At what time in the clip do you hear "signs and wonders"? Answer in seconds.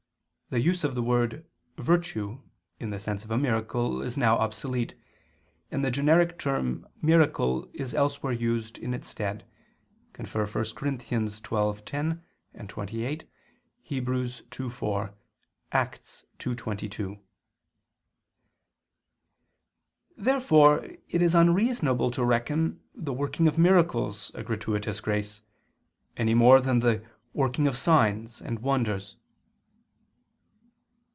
27.77-29.15